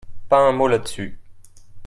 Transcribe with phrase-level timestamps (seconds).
[0.29, 1.19] Pas un mot là-dessus.